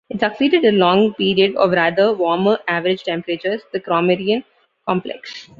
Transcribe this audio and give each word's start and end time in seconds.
It 0.09 0.19
succeeded 0.19 0.65
a 0.65 0.71
long 0.71 1.13
period 1.13 1.55
of 1.57 1.69
rather 1.73 2.11
warmer 2.11 2.57
average 2.67 3.03
temperatures, 3.03 3.61
the 3.71 3.79
Cromerian 3.79 4.43
Complex. 4.87 5.47